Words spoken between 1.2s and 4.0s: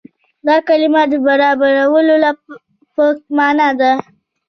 برابرولو په معنا ده.